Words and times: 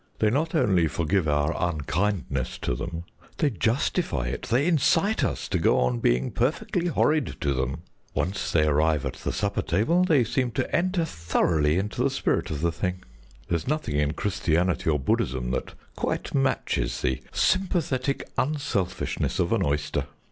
"They 0.17 0.31
not 0.31 0.55
only 0.55 0.87
forgive 0.87 1.27
our 1.27 1.55
unkindness 1.55 2.57
to 2.63 2.73
them; 2.73 3.03
they 3.37 3.51
justify 3.51 4.29
it, 4.29 4.47
they 4.49 4.65
incite 4.65 5.23
us 5.23 5.47
to 5.49 5.59
go 5.59 5.77
on 5.79 5.99
being 5.99 6.31
perfectly 6.31 6.87
horrid 6.87 7.35
to 7.41 7.53
them. 7.53 7.83
Once 8.15 8.51
they 8.51 8.65
arrive 8.65 9.05
at 9.05 9.13
the 9.13 9.31
supper 9.31 9.61
table 9.61 10.03
they 10.03 10.23
seem 10.23 10.49
to 10.53 10.75
enter 10.75 11.05
thoroughly 11.05 11.77
into 11.77 12.01
the 12.03 12.09
spirit 12.09 12.49
of 12.49 12.61
the 12.61 12.71
thing. 12.71 13.03
There's 13.47 13.67
nothing 13.67 13.95
in 13.97 14.13
Christianity 14.13 14.89
or 14.89 14.97
Buddhism 14.97 15.51
that 15.51 15.75
quite 15.95 16.33
matches 16.33 17.01
the 17.03 17.21
sympathetic 17.31 18.27
unselfishness 18.39 19.37
of 19.37 19.51
an 19.53 19.61
oyster. 19.63 20.07